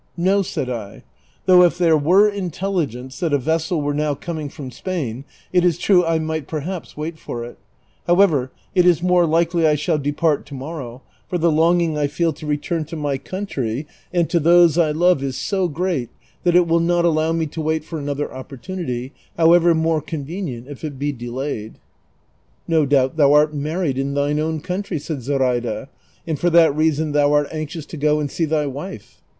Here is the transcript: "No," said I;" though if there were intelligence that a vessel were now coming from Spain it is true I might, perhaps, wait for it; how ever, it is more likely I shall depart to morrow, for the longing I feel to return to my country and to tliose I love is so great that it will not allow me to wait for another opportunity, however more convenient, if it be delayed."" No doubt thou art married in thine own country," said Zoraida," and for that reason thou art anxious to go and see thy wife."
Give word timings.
"No," 0.31 0.41
said 0.41 0.67
I;" 0.67 1.03
though 1.45 1.61
if 1.61 1.77
there 1.77 1.95
were 1.95 2.27
intelligence 2.27 3.19
that 3.19 3.33
a 3.33 3.37
vessel 3.37 3.83
were 3.83 3.93
now 3.93 4.15
coming 4.15 4.49
from 4.49 4.71
Spain 4.71 5.25
it 5.53 5.63
is 5.63 5.77
true 5.77 6.03
I 6.03 6.17
might, 6.17 6.47
perhaps, 6.47 6.97
wait 6.97 7.19
for 7.19 7.45
it; 7.45 7.59
how 8.07 8.19
ever, 8.19 8.51
it 8.73 8.87
is 8.87 9.03
more 9.03 9.27
likely 9.27 9.67
I 9.67 9.75
shall 9.75 9.99
depart 9.99 10.47
to 10.47 10.55
morrow, 10.55 11.03
for 11.27 11.37
the 11.37 11.51
longing 11.51 11.99
I 11.99 12.07
feel 12.07 12.33
to 12.33 12.47
return 12.47 12.83
to 12.85 12.95
my 12.95 13.19
country 13.19 13.85
and 14.11 14.27
to 14.31 14.41
tliose 14.41 14.81
I 14.81 14.89
love 14.89 15.21
is 15.21 15.37
so 15.37 15.67
great 15.67 16.09
that 16.41 16.55
it 16.55 16.65
will 16.65 16.79
not 16.79 17.05
allow 17.05 17.31
me 17.31 17.45
to 17.45 17.61
wait 17.61 17.83
for 17.83 17.99
another 17.99 18.33
opportunity, 18.33 19.13
however 19.37 19.75
more 19.75 20.01
convenient, 20.01 20.67
if 20.67 20.83
it 20.83 20.97
be 20.97 21.11
delayed."" 21.11 21.75
No 22.67 22.87
doubt 22.87 23.17
thou 23.17 23.33
art 23.33 23.53
married 23.53 23.99
in 23.99 24.15
thine 24.15 24.39
own 24.39 24.61
country," 24.61 24.97
said 24.97 25.21
Zoraida," 25.21 25.89
and 26.25 26.39
for 26.39 26.49
that 26.49 26.75
reason 26.75 27.11
thou 27.11 27.33
art 27.33 27.49
anxious 27.51 27.85
to 27.85 27.97
go 27.97 28.19
and 28.19 28.31
see 28.31 28.45
thy 28.45 28.65
wife." 28.65 29.21